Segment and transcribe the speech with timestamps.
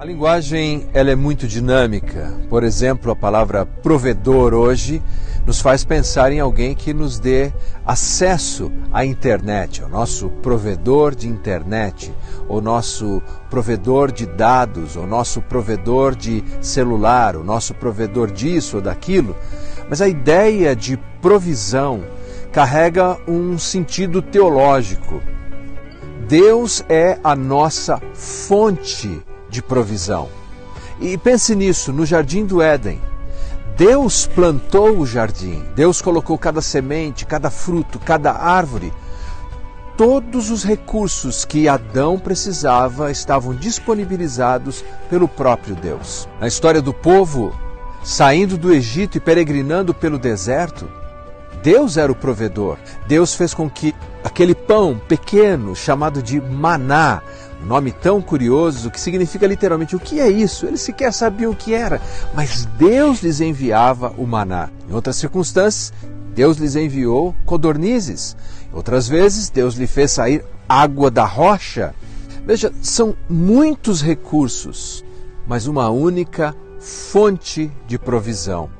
[0.00, 2.32] A linguagem ela é muito dinâmica.
[2.48, 5.02] Por exemplo, a palavra provedor hoje
[5.44, 7.52] nos faz pensar em alguém que nos dê
[7.84, 12.10] acesso à internet, o nosso provedor de internet,
[12.48, 18.82] o nosso provedor de dados, o nosso provedor de celular, o nosso provedor disso ou
[18.82, 19.36] daquilo.
[19.86, 22.02] Mas a ideia de provisão
[22.50, 25.20] carrega um sentido teológico.
[26.26, 30.28] Deus é a nossa fonte de provisão.
[31.00, 33.00] E pense nisso, no jardim do Éden.
[33.76, 38.92] Deus plantou o jardim, Deus colocou cada semente, cada fruto, cada árvore.
[39.96, 46.28] Todos os recursos que Adão precisava estavam disponibilizados pelo próprio Deus.
[46.38, 47.54] Na história do povo
[48.02, 50.90] saindo do Egito e peregrinando pelo deserto,
[51.62, 52.78] Deus era o provedor.
[53.06, 53.94] Deus fez com que
[54.24, 57.22] aquele pão pequeno, chamado de maná,
[57.66, 60.66] nome tão curioso que significa literalmente o que é isso?
[60.66, 62.00] Eles sequer sabiam o que era,
[62.34, 64.70] mas Deus lhes enviava o maná.
[64.88, 65.92] Em outras circunstâncias,
[66.34, 68.36] Deus lhes enviou codornizes.
[68.72, 71.94] Outras vezes, Deus lhe fez sair água da rocha.
[72.46, 75.04] Veja, são muitos recursos,
[75.46, 78.70] mas uma única fonte de provisão.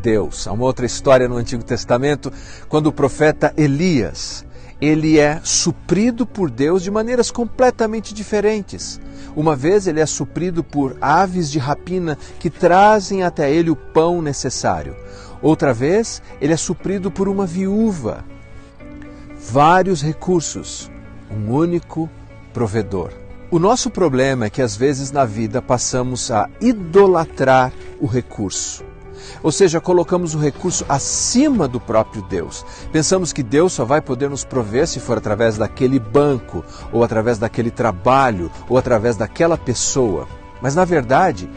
[0.00, 0.46] Deus.
[0.46, 2.32] Há uma outra história no Antigo Testamento,
[2.68, 4.46] quando o profeta Elias
[4.80, 9.00] ele é suprido por Deus de maneiras completamente diferentes.
[9.34, 14.22] Uma vez ele é suprido por aves de rapina que trazem até ele o pão
[14.22, 14.94] necessário.
[15.42, 18.24] Outra vez ele é suprido por uma viúva.
[19.50, 20.90] Vários recursos,
[21.30, 22.08] um único
[22.52, 23.12] provedor.
[23.50, 28.84] O nosso problema é que às vezes na vida passamos a idolatrar o recurso.
[29.42, 32.64] Ou seja, colocamos o recurso acima do próprio Deus.
[32.92, 37.38] Pensamos que Deus só vai poder nos prover se for através daquele banco, ou através
[37.38, 40.26] daquele trabalho, ou através daquela pessoa.
[40.60, 41.48] Mas na verdade,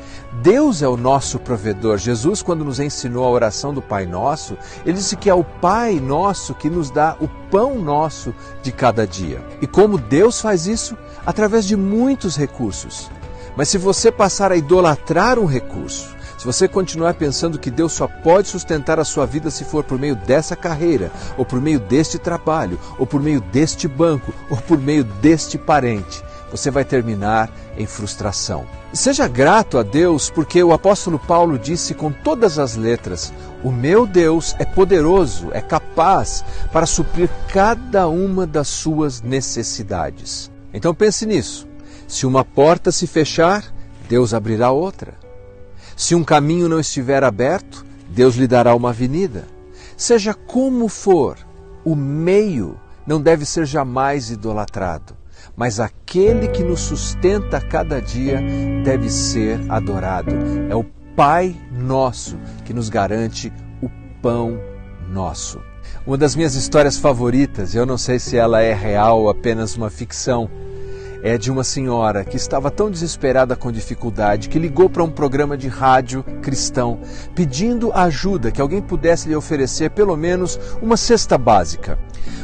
[0.41, 1.97] Deus é o nosso provedor.
[1.97, 5.99] Jesus, quando nos ensinou a oração do Pai Nosso, ele disse que é o Pai
[5.99, 9.41] Nosso que nos dá o pão nosso de cada dia.
[9.61, 10.95] E como Deus faz isso?
[11.25, 13.09] Através de muitos recursos.
[13.55, 18.07] Mas se você passar a idolatrar um recurso, se você continuar pensando que Deus só
[18.07, 22.17] pode sustentar a sua vida se for por meio dessa carreira, ou por meio deste
[22.17, 27.47] trabalho, ou por meio deste banco, ou por meio deste parente, você vai terminar
[27.77, 28.65] em frustração.
[28.91, 33.31] Seja grato a Deus, porque o apóstolo Paulo disse com todas as letras:
[33.63, 40.49] O meu Deus é poderoso, é capaz para suprir cada uma das suas necessidades.
[40.73, 41.67] Então pense nisso.
[42.07, 43.63] Se uma porta se fechar,
[44.09, 45.21] Deus abrirá outra.
[46.01, 49.45] Se um caminho não estiver aberto, Deus lhe dará uma avenida.
[49.95, 51.37] Seja como for,
[51.85, 52.75] o meio
[53.05, 55.15] não deve ser jamais idolatrado,
[55.55, 58.41] mas aquele que nos sustenta a cada dia
[58.83, 60.31] deve ser adorado.
[60.71, 60.83] É o
[61.15, 62.35] Pai nosso
[62.65, 63.87] que nos garante o
[64.23, 64.59] pão
[65.07, 65.61] nosso.
[66.03, 69.91] Uma das minhas histórias favoritas, eu não sei se ela é real ou apenas uma
[69.91, 70.49] ficção,
[71.23, 75.57] é de uma senhora que estava tão desesperada com dificuldade que ligou para um programa
[75.57, 76.99] de rádio cristão
[77.35, 81.97] pedindo ajuda, que alguém pudesse lhe oferecer pelo menos uma cesta básica.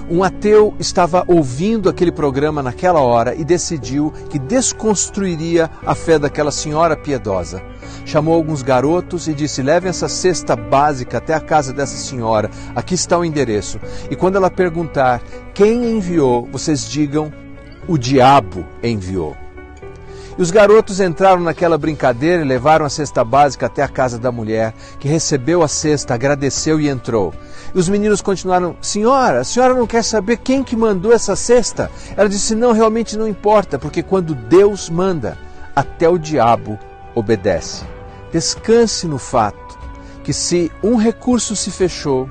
[0.09, 6.51] Um ateu estava ouvindo aquele programa naquela hora e decidiu que desconstruiria a fé daquela
[6.51, 7.61] senhora piedosa.
[8.05, 12.49] Chamou alguns garotos e disse: Levem essa cesta básica até a casa dessa senhora.
[12.73, 13.79] Aqui está o endereço.
[14.09, 15.21] E quando ela perguntar
[15.53, 17.31] quem enviou, vocês digam
[17.87, 19.35] o diabo enviou.
[20.37, 24.31] E os garotos entraram naquela brincadeira e levaram a cesta básica até a casa da
[24.31, 27.33] mulher, que recebeu a cesta, agradeceu e entrou.
[27.73, 31.89] E os meninos continuaram: Senhora, a senhora não quer saber quem que mandou essa cesta?
[32.15, 35.37] Ela disse: Não, realmente não importa, porque quando Deus manda,
[35.75, 36.77] até o diabo
[37.15, 37.83] obedece.
[38.31, 39.79] Descanse no fato
[40.23, 42.29] que se um recurso se fechou,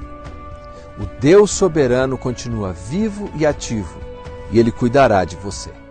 [1.01, 4.07] o Deus soberano continua vivo e ativo
[4.51, 5.86] e Ele cuidará de você.